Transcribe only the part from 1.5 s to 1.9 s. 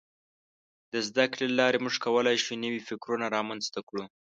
لارې